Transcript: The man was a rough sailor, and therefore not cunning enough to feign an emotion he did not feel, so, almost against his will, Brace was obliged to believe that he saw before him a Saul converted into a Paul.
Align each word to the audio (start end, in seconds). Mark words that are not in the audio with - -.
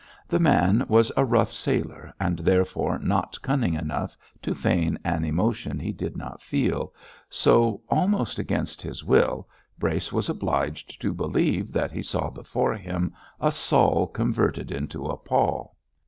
The 0.27 0.39
man 0.39 0.83
was 0.87 1.11
a 1.15 1.23
rough 1.23 1.53
sailor, 1.53 2.11
and 2.19 2.39
therefore 2.39 2.97
not 2.97 3.39
cunning 3.43 3.75
enough 3.75 4.17
to 4.41 4.55
feign 4.55 4.97
an 5.03 5.23
emotion 5.23 5.77
he 5.77 5.91
did 5.91 6.17
not 6.17 6.41
feel, 6.41 6.91
so, 7.29 7.83
almost 7.87 8.39
against 8.39 8.81
his 8.81 9.03
will, 9.03 9.47
Brace 9.77 10.11
was 10.11 10.27
obliged 10.27 10.99
to 11.03 11.13
believe 11.13 11.71
that 11.73 11.91
he 11.91 12.01
saw 12.01 12.31
before 12.31 12.73
him 12.73 13.13
a 13.39 13.51
Saul 13.51 14.07
converted 14.07 14.71
into 14.71 15.05
a 15.05 15.15
Paul. 15.17 15.77